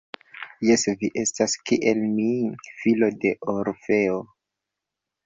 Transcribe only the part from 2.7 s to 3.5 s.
filo de